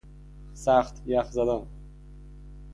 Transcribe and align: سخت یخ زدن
سخت 0.53 1.01
یخ 1.07 1.31
زدن 1.31 1.67